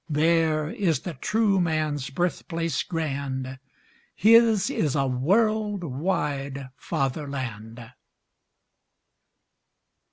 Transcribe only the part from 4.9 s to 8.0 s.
a world wide fatherland!